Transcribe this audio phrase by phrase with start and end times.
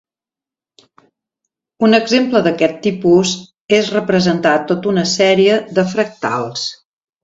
[1.89, 3.37] Un exemple d'aquest tipus
[3.81, 6.71] és representar tot una sèrie de fractals.